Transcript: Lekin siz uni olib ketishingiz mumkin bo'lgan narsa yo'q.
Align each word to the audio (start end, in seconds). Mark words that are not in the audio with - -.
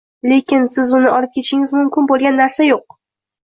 Lekin 0.29 0.65
siz 0.77 0.93
uni 1.01 1.11
olib 1.11 1.31
ketishingiz 1.37 1.77
mumkin 1.79 2.11
bo'lgan 2.13 2.41
narsa 2.43 2.71
yo'q. 2.73 3.01